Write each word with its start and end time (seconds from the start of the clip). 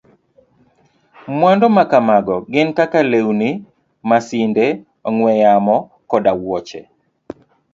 Mwandu 1.37 1.67
makamago 1.77 2.35
gin 2.51 2.69
kaka 2.77 2.99
lewni, 3.11 3.49
masinde, 4.09 4.65
ong'we 5.07 5.31
yamo, 5.43 5.75
koda 6.09 6.31
wuoche. 6.41 6.79